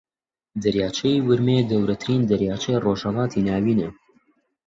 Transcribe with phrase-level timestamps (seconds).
[0.61, 3.89] دەریاچەی ورمێ گەورەترین دەریاچەی ڕۆژھەڵاتی ناوینە